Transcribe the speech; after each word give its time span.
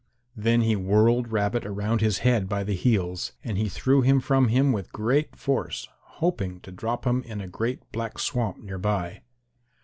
Then 0.35 0.61
he 0.61 0.75
whirled 0.75 1.31
Rabbit 1.31 1.63
around 1.63 2.01
his 2.01 2.17
head 2.25 2.49
by 2.49 2.63
the 2.63 2.73
heels, 2.73 3.33
and 3.43 3.55
he 3.55 3.69
threw 3.69 4.01
him 4.01 4.19
from 4.19 4.47
him 4.47 4.71
with 4.71 4.91
great 4.91 5.35
force, 5.35 5.87
hoping 6.15 6.59
to 6.61 6.71
drop 6.71 7.05
him 7.05 7.21
in 7.21 7.39
a 7.39 7.47
great 7.47 7.83
black 7.91 8.17
swamp 8.17 8.57
near 8.57 8.79
by. 8.79 9.21